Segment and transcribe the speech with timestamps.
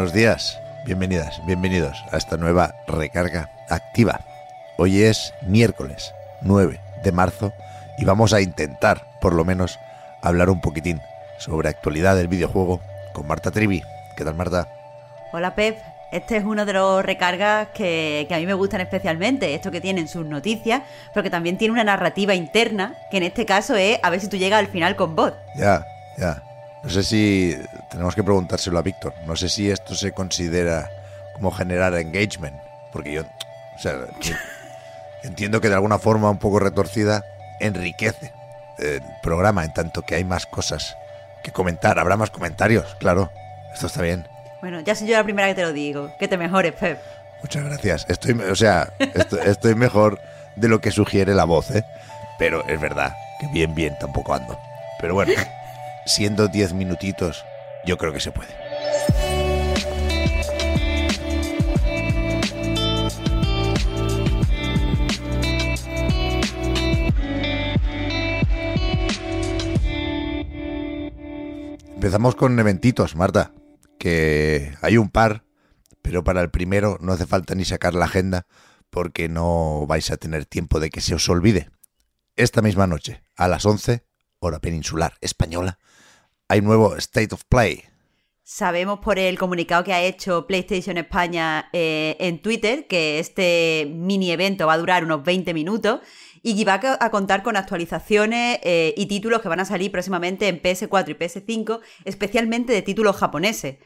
[0.00, 4.20] Buenos días, bienvenidas, bienvenidos a esta nueva recarga activa.
[4.78, 7.52] Hoy es miércoles 9 de marzo
[7.98, 9.78] y vamos a intentar, por lo menos,
[10.22, 11.02] hablar un poquitín
[11.36, 12.80] sobre actualidad del videojuego
[13.12, 13.82] con Marta Trivi.
[14.16, 14.68] ¿Qué tal, Marta?
[15.34, 15.76] Hola, Pep.
[16.12, 19.82] Este es uno de los recargas que, que a mí me gustan especialmente, esto que
[19.82, 20.80] tienen sus noticias,
[21.12, 24.28] pero que también tiene una narrativa interna, que en este caso es a ver si
[24.28, 25.36] tú llegas al final con bot.
[25.56, 25.84] Ya,
[26.16, 26.42] ya.
[26.82, 27.56] No sé si
[27.90, 29.12] tenemos que preguntárselo a Víctor.
[29.26, 30.90] No sé si esto se considera
[31.34, 32.56] como generar engagement,
[32.92, 34.34] porque yo, o sea, yo
[35.22, 37.24] entiendo que de alguna forma un poco retorcida
[37.60, 38.32] enriquece
[38.78, 40.96] el programa en tanto que hay más cosas
[41.42, 41.98] que comentar.
[41.98, 43.30] Habrá más comentarios, claro.
[43.72, 44.26] Esto está bien.
[44.60, 46.10] Bueno, ya soy yo la primera que te lo digo.
[46.18, 46.98] Que te mejores, Pep.
[47.42, 48.06] Muchas gracias.
[48.08, 50.20] Estoy, o sea, estoy, estoy mejor
[50.56, 51.84] de lo que sugiere la voz, ¿eh?
[52.38, 54.58] Pero es verdad que bien, bien tampoco ando.
[55.00, 55.32] Pero bueno,
[56.06, 57.44] siendo 10 minutitos,
[57.84, 58.54] yo creo que se puede.
[71.94, 73.52] Empezamos con eventitos, Marta,
[73.98, 75.44] que hay un par,
[76.00, 78.46] pero para el primero no hace falta ni sacar la agenda
[78.88, 81.70] porque no vais a tener tiempo de que se os olvide.
[82.36, 84.04] Esta misma noche, a las 11,
[84.38, 85.78] hora peninsular española,
[86.50, 87.84] hay nuevo State of Play.
[88.42, 94.32] Sabemos por el comunicado que ha hecho PlayStation España eh, en Twitter que este mini
[94.32, 96.00] evento va a durar unos 20 minutos
[96.42, 100.48] y que va a contar con actualizaciones eh, y títulos que van a salir próximamente
[100.48, 103.76] en PS4 y PS5, especialmente de títulos japoneses.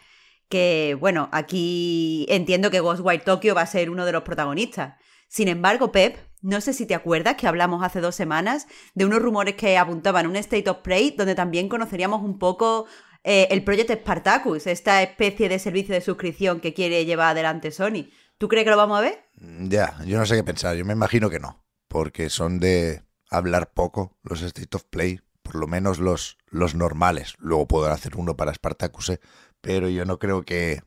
[0.48, 4.94] Que, bueno, aquí entiendo que Ghostwire Tokyo va a ser uno de los protagonistas.
[5.28, 9.21] Sin embargo, Pep, no sé si te acuerdas que hablamos hace dos semanas de unos
[9.22, 12.87] rumores que apuntaban un State of Play donde también conoceríamos un poco
[13.25, 18.10] eh, el proyecto Spartacus, esta especie de servicio de suscripción que quiere llevar adelante Sony.
[18.37, 19.25] ¿Tú crees que lo vamos a ver?
[19.37, 23.72] Ya, yo no sé qué pensar, yo me imagino que no porque son de hablar
[23.72, 27.37] poco los State of Play, por lo menos los, los normales.
[27.38, 29.21] Luego podrán hacer uno para Spartacus, ¿eh?
[29.61, 30.82] pero yo no creo que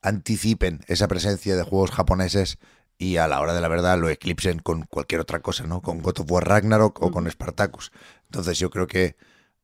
[0.00, 2.58] anticipen esa presencia de juegos japoneses
[3.00, 5.80] y a la hora de la verdad lo eclipsen con cualquier otra cosa, ¿no?
[5.80, 7.92] Con God of War Ragnarok o con Spartacus.
[8.26, 9.16] Entonces yo creo que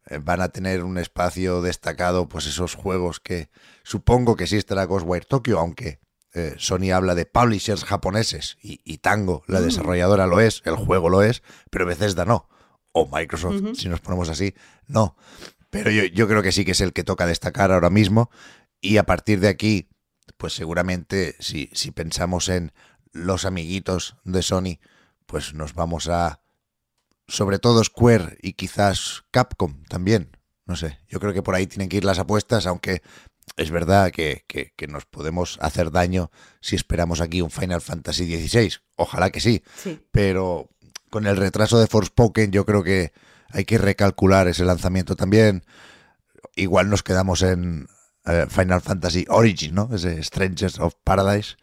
[0.07, 3.51] eh, van a tener un espacio destacado, pues esos juegos que
[3.83, 6.01] supongo que sí estará Ghostwire Tokyo, aunque
[6.33, 11.23] eh, Sony habla de publishers japoneses y, Tango, la desarrolladora, lo es, el juego lo
[11.23, 12.49] es, pero Bethesda no.
[12.93, 14.55] O Microsoft, si nos ponemos así,
[14.87, 15.15] no.
[15.69, 18.31] Pero yo, yo creo que sí que es el que toca destacar ahora mismo.
[18.81, 19.91] Y a partir de aquí,
[20.39, 22.73] pues seguramente si, si pensamos en
[23.17, 24.79] los amiguitos de Sony,
[25.27, 26.41] pues nos vamos a
[27.29, 30.37] sobre todo Square y quizás Capcom también.
[30.65, 33.03] No sé, yo creo que por ahí tienen que ir las apuestas, aunque
[33.57, 34.45] es verdad que,
[34.89, 38.75] nos podemos hacer daño si esperamos aquí un Final Fantasy XVI.
[38.97, 39.63] Ojalá que sí.
[40.11, 40.69] Pero
[41.11, 43.13] con el retraso de Forspoken yo creo que
[43.51, 45.65] hay que recalcular ese lanzamiento también.
[46.57, 47.87] Igual nos quedamos en
[48.25, 49.89] eh, Final Fantasy Origin, ¿no?
[49.95, 51.57] Ese Strangers of Paradise.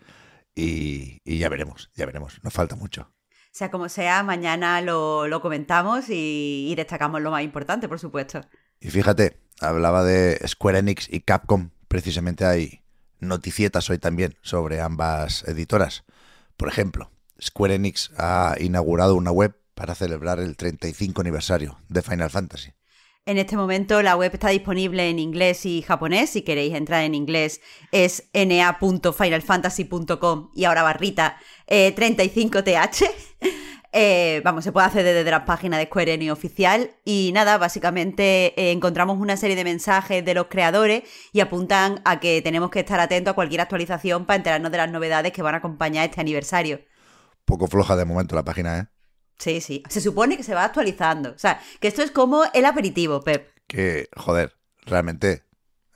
[0.56, 2.40] Y, ya veremos, ya veremos.
[2.44, 3.12] Nos falta mucho.
[3.52, 8.42] Sea como sea, mañana lo, comentamos y, y destacamos lo más importante, por supuesto.
[8.80, 12.84] Y fíjate, hablaba de Square Enix y Capcom precisamente hay
[13.20, 16.06] noticietas hoy también sobre ambas editoras.
[16.58, 22.32] Por ejemplo, Square Enix ha inaugurado una web para celebrar el 35 aniversario de Final
[22.32, 22.74] Fantasy.
[23.26, 26.32] En este momento la web está disponible en inglés y japonés.
[26.32, 27.62] Si queréis entrar en inglés
[27.94, 31.38] es na.finalfantasy.com y ahora barrita
[31.68, 33.10] 35th.
[33.96, 38.60] Eh, vamos, se puede hacer desde la página de Square Enix oficial y nada, básicamente
[38.60, 42.80] eh, encontramos una serie de mensajes de los creadores y apuntan a que tenemos que
[42.80, 46.22] estar atentos a cualquier actualización para enterarnos de las novedades que van a acompañar este
[46.22, 46.80] aniversario.
[47.46, 48.88] Poco floja de momento la página, ¿eh?
[49.38, 49.84] Sí, sí.
[49.90, 51.32] Se supone que se va actualizando.
[51.32, 53.50] O sea, que esto es como el aperitivo, Pep.
[53.68, 55.44] Que, joder, realmente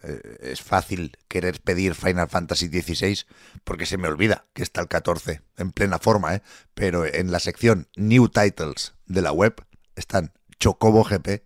[0.03, 3.25] eh, es fácil querer pedir Final Fantasy XVI
[3.63, 6.41] porque se me olvida que está el 14 en plena forma, ¿eh?
[6.73, 9.55] pero en la sección New Titles de la web
[9.95, 11.43] están Chocobo GP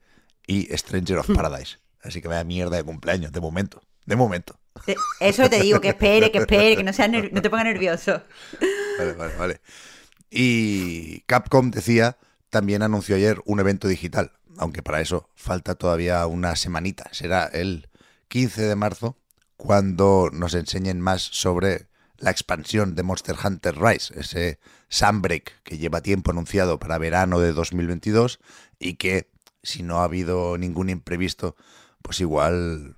[0.48, 1.78] y Stranger of Paradise.
[2.02, 3.82] Así que vaya mierda de cumpleaños, de momento.
[4.06, 4.60] De momento.
[4.88, 8.24] Eh, Eso te digo, que espere, que espere, que no, sea no te ponga nervioso.
[8.98, 9.62] Vale, vale, vale.
[10.34, 12.18] Y Capcom decía,
[12.50, 17.10] también anunció ayer un evento digital, aunque para eso falta todavía una semanita.
[17.12, 17.90] Será el
[18.30, 19.18] 15 de marzo
[19.58, 21.88] cuando nos enseñen más sobre
[22.18, 27.52] la expansión de Monster Hunter Rise, ese Sunbreak que lleva tiempo anunciado para verano de
[27.52, 28.40] 2022
[28.80, 29.30] y que
[29.64, 31.56] si no ha habido ningún imprevisto,
[32.02, 32.96] pues igual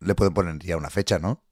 [0.00, 1.42] le pueden poner ya una fecha, ¿no?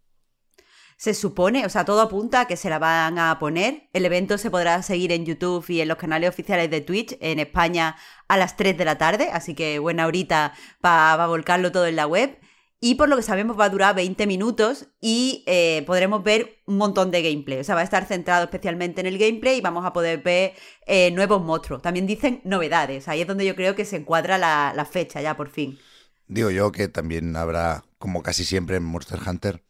[0.96, 3.88] Se supone, o sea, todo apunta a que se la van a poner.
[3.92, 7.38] El evento se podrá seguir en YouTube y en los canales oficiales de Twitch en
[7.38, 7.96] España
[8.28, 12.06] a las 3 de la tarde, así que buena horita para volcarlo todo en la
[12.06, 12.38] web.
[12.80, 16.76] Y por lo que sabemos va a durar 20 minutos y eh, podremos ver un
[16.76, 17.58] montón de gameplay.
[17.60, 20.52] O sea, va a estar centrado especialmente en el gameplay y vamos a poder ver
[20.86, 21.80] eh, nuevos monstruos.
[21.80, 23.08] También dicen novedades.
[23.08, 25.78] Ahí es donde yo creo que se encuadra la, la fecha ya por fin.
[26.26, 29.62] Digo yo que también habrá, como casi siempre en Monster Hunter,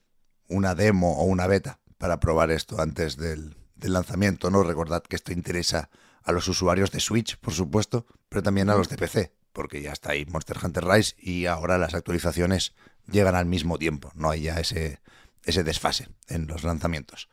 [0.48, 4.62] una demo o una beta para probar esto antes del, lanzamiento, ¿no?
[4.62, 5.90] Recordad que esto interesa
[6.22, 9.92] a los usuarios de Switch, por supuesto, pero también a los de PC, porque ya
[9.92, 12.74] está ahí Monster Hunter Rise y ahora las actualizaciones
[13.10, 15.00] llegan al mismo tiempo, no hay ya ese,
[15.44, 17.28] desfase en los lanzamientos.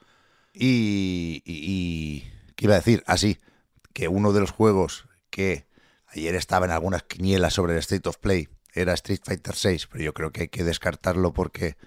[0.54, 3.04] Y, y, ¿qué iba a decir?
[3.08, 3.40] Así,
[3.94, 5.68] que uno de los juegos que
[6.08, 10.04] ayer estaba en algunas quinielas sobre el State of Play era Street Fighter VI, pero
[10.04, 11.78] yo creo que hay que descartarlo porque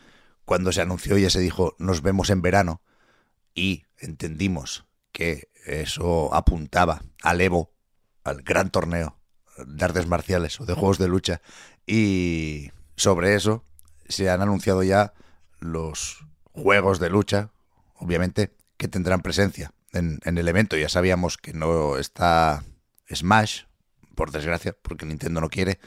[0.45, 2.83] cuando se anunció ya se dijo nos vemos en verano
[3.55, 7.73] y entendimos que eso apuntaba al Evo,
[8.25, 9.19] al gran torneo
[9.57, 11.41] de artes marciales o de juegos de lucha
[11.87, 13.65] y sobre eso
[14.09, 15.15] se han anunciado ya
[15.61, 17.51] los juegos de lucha,
[17.95, 20.77] obviamente, que tendrán presencia en, en el evento.
[20.77, 22.65] Ya sabíamos que no está
[23.13, 23.63] Smash,
[24.15, 25.81] por desgracia, porque Nintendo no quiere,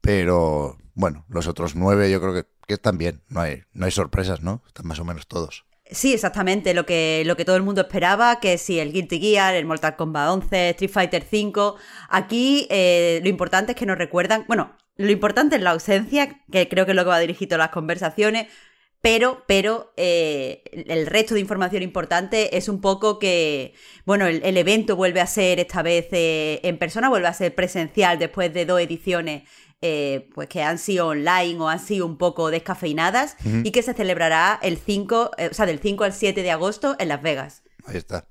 [0.00, 3.90] pero bueno, los otros nueve yo creo que, que están bien, no hay, no hay
[3.90, 4.62] sorpresas, ¿no?
[4.66, 5.64] Están más o menos todos.
[5.90, 9.54] Sí, exactamente, lo que, lo que todo el mundo esperaba, que si el Guilty Gear,
[9.54, 11.76] el Mortal Kombat 11, Street Fighter 5,
[12.10, 16.68] aquí eh, lo importante es que nos recuerdan, bueno, lo importante es la ausencia, que
[16.68, 18.48] creo que es lo que va a dirigir todas las conversaciones,
[19.00, 23.72] pero, pero eh, el resto de información importante es un poco que,
[24.04, 27.54] bueno, el, el evento vuelve a ser esta vez eh, en persona, vuelve a ser
[27.54, 29.44] presencial después de dos ediciones
[29.80, 33.94] eh, pues que han sido online o han sido un poco descafeinadas y que se
[33.94, 37.62] celebrará el 5, eh, o sea, del 5 al 7 de agosto en Las Vegas.
[37.86, 38.26] Ahí está.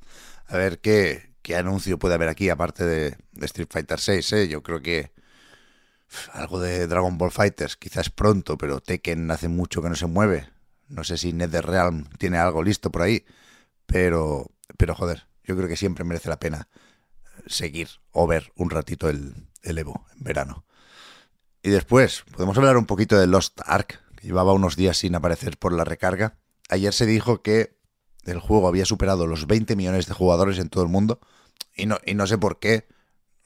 [0.47, 4.47] A ver qué, qué anuncio puede haber aquí, aparte de, de Street Fighter 6, ¿eh?
[4.47, 5.11] Yo creo que
[6.33, 10.50] algo de Dragon Ball Fighters, quizás pronto, pero Tekken hace mucho que no se mueve.
[10.88, 13.25] No sé si NetherRealm tiene algo listo por ahí,
[13.85, 16.69] pero, pero joder, yo creo que siempre merece la pena
[17.45, 20.65] seguir o ver un ratito el, el Evo en verano.
[21.67, 25.57] Y después, podemos hablar un poquito de Lost Ark, que llevaba unos días sin aparecer
[25.57, 26.37] por la recarga.
[26.69, 27.77] Ayer se dijo que
[28.23, 31.19] el juego había superado los 20 millones de jugadores en todo el mundo.
[31.75, 32.87] Y no, y no sé por qué.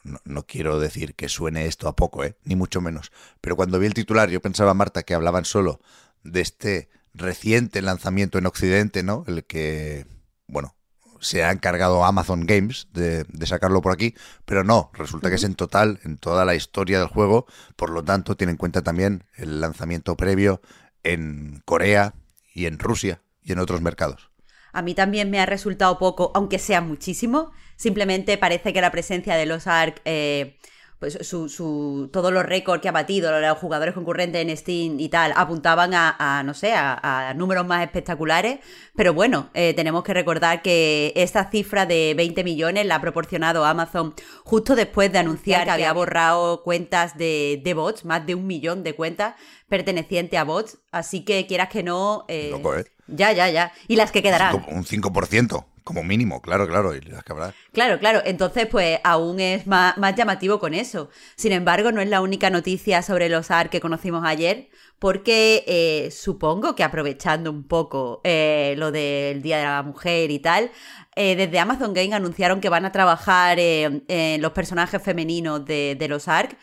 [0.03, 2.38] No, no quiero decir que suene esto a poco, ¿eh?
[2.44, 3.12] ni mucho menos.
[3.41, 5.81] Pero cuando vi el titular, yo pensaba, Marta, que hablaban solo
[6.23, 9.23] de este reciente lanzamiento en Occidente, ¿no?
[9.25, 10.06] El que,
[10.45, 10.75] bueno,
[11.21, 14.15] se ha encargado Amazon Games de, de sacarlo por aquí,
[14.45, 17.45] pero no, resulta que es en total, en toda la historia del juego,
[17.75, 20.61] por lo tanto tiene en cuenta también el lanzamiento previo
[21.04, 22.13] en Corea
[22.54, 24.31] y en Rusia y en otros mercados.
[24.73, 27.51] A mí también me ha resultado poco, aunque sea muchísimo.
[27.75, 30.57] Simplemente parece que la presencia de los ARC, eh,
[31.02, 35.10] pues su, su, todos los récords que ha batido, los jugadores concurrentes en Steam y
[35.10, 38.60] tal, apuntaban a, a no sé, a, a, números más espectaculares.
[38.96, 43.66] Pero bueno, eh, tenemos que recordar que esta cifra de 20 millones la ha proporcionado
[43.66, 48.46] Amazon justo después de anunciar que había borrado cuentas de, de bots, más de un
[48.46, 49.34] millón de cuentas
[49.70, 50.78] pertenecientes a bots.
[50.92, 52.26] Así que quieras que no.
[52.28, 52.86] Eh, Loco, ¿eh?
[53.08, 53.74] Ya, ya, ya.
[53.88, 54.64] Y las que quedarán.
[54.68, 56.95] Un 5%, como mínimo, claro, claro.
[56.95, 57.54] Y las que habrá.
[57.73, 58.21] Claro, claro.
[58.26, 61.09] Entonces, pues aún es más, llamativo con eso.
[61.35, 64.69] Sin embargo, no es la única noticia sobre los AR que conocimos ayer,
[65.00, 70.40] porque eh, supongo que aprovechando un poco eh, lo del Día de la Mujer y
[70.40, 70.71] tal,
[71.16, 76.07] eh, desde Amazon Game anunciaron que van a trabajar en los personajes femeninos de, de
[76.07, 76.57] los ARC.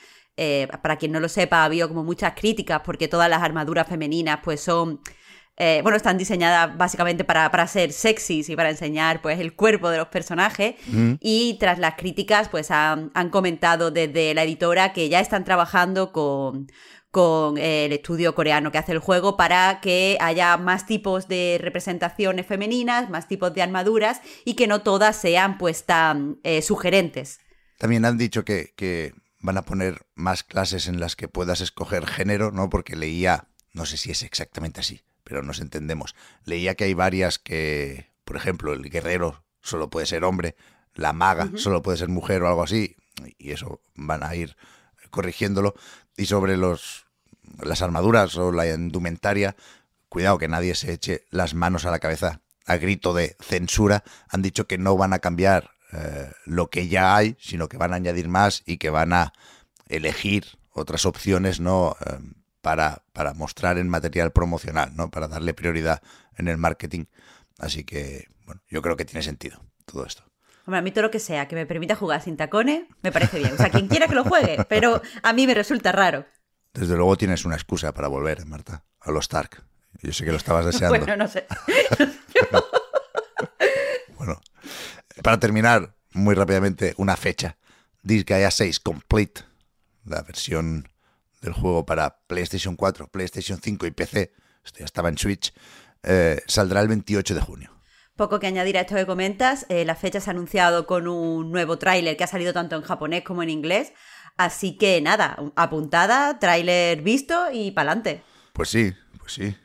[0.83, 4.39] Para quien no lo sepa, ha habido como muchas críticas porque todas las armaduras femeninas
[4.45, 5.01] pues son
[5.59, 9.91] eh, bueno, están diseñadas básicamente para, para, ser sexys y para enseñar pues el cuerpo
[9.91, 10.77] de los personajes.
[10.87, 11.15] Mm.
[11.21, 16.13] Y tras las críticas, pues han, han, comentado desde la editora que ya están trabajando
[16.13, 16.69] con,
[17.11, 21.59] con eh, el estudio coreano que hace el juego para que haya más tipos de
[21.61, 27.41] representaciones femeninas, más tipos de armaduras y que no todas sean pues tan eh, sugerentes.
[27.79, 32.07] También han dicho que, que van a poner más clases en las que puedas escoger
[32.07, 32.69] género, ¿no?
[32.71, 36.15] Porque leía, no sé si es exactamente así, pero nos entendemos.
[36.45, 40.57] Leía que hay varias que, por ejemplo, el guerrero solo puede ser hombre,
[40.95, 42.97] la maga solo puede ser mujer o algo así,
[43.37, 44.57] y eso van a ir
[45.11, 45.75] corrigiéndolo.
[46.17, 47.07] Y sobre los
[47.63, 49.55] las armaduras o la indumentaria,
[50.09, 54.05] cuidado que nadie se eche las manos a la cabeza a grito de censura.
[54.31, 57.93] Han dicho que no van a cambiar eh, lo que ya hay, sino que van
[57.93, 59.33] a añadir más y que van a
[59.89, 61.97] elegir otras opciones, ¿no?
[62.07, 62.19] Eh,
[62.69, 65.11] para, para mostrar en material promocional, ¿no?
[65.11, 66.03] Para darle prioridad
[66.37, 67.07] en el marketing.
[67.59, 70.23] Así que, bueno, yo creo que tiene sentido todo esto.
[70.67, 73.39] Hombre, a mí todo lo que sea que me permita jugar sin tacones me parece
[73.39, 73.55] bien.
[73.55, 76.27] O sea, quien quiera que lo juegue, pero a mí me resulta raro.
[76.75, 79.65] Desde luego tienes una excusa para volver, Marta, a los Stark.
[80.03, 80.99] Yo sé que lo estabas deseando.
[80.99, 81.47] Bueno, no sé.
[84.19, 84.43] bueno,
[85.23, 87.57] para terminar, muy rápidamente, una fecha.
[88.03, 89.41] Disgaea 6 Complete,
[90.05, 90.87] la versión
[91.41, 94.33] del juego para PlayStation 4, PlayStation 5 y PC,
[94.65, 95.53] esto ya estaba en Switch,
[96.03, 97.73] eh, saldrá el 28 de junio.
[98.17, 101.53] Poco que añadir a esto que comentas, eh, la fecha se ha anunciado con un
[101.53, 103.93] nuevo tráiler que ha salido tanto en japonés como en inglés,
[104.37, 108.23] así que nada, apuntada, tráiler visto y pa'lante.
[108.53, 109.57] Pues sí, pues sí.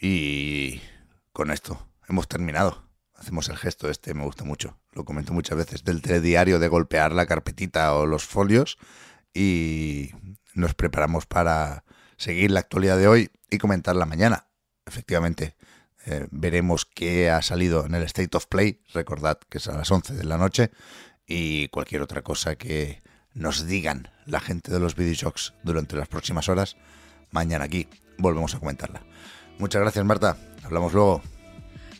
[0.00, 0.80] Y
[1.32, 2.88] con esto hemos terminado.
[3.14, 4.78] Hacemos el gesto este, me gusta mucho.
[4.92, 8.78] Lo comento muchas veces, del telediario de golpear la carpetita o los folios
[9.34, 10.10] y
[10.54, 11.84] nos preparamos para
[12.16, 14.46] seguir la actualidad de hoy y comentarla mañana.
[14.86, 15.56] Efectivamente,
[16.06, 18.82] eh, veremos qué ha salido en el State of Play.
[18.92, 20.70] Recordad que es a las 11 de la noche
[21.26, 23.02] y cualquier otra cosa que
[23.32, 26.76] nos digan la gente de los videoshocks durante las próximas horas.
[27.30, 27.88] Mañana aquí
[28.18, 29.02] volvemos a comentarla.
[29.58, 30.36] Muchas gracias, Marta.
[30.64, 31.22] Hablamos luego.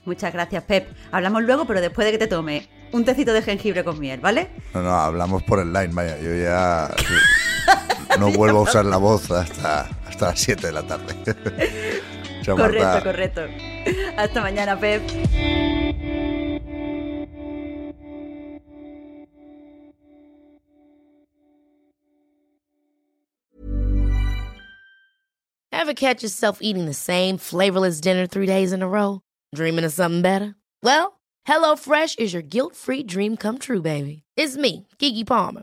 [0.04, 0.92] Muchas gracias, Pep.
[1.12, 4.50] Hablamos luego, pero después de que te tome un tecito de jengibre con miel, ¿vale?
[4.74, 6.18] No, no, hablamos por el line, vaya.
[6.18, 6.90] Yo ya
[8.18, 11.14] no vuelvo a usar la voz hasta, hasta las 7 de la tarde.
[12.42, 13.42] Chao, correcto, correcto.
[14.16, 15.02] Hasta mañana, Pep.
[25.72, 29.22] Ever catch yourself eating the same flavorless dinner three days in a row?
[29.54, 30.54] Dreaming of something better?
[30.82, 34.22] Well, HelloFresh is your guilt-free dream come true, baby.
[34.36, 35.62] It's me, Kiki Palmer.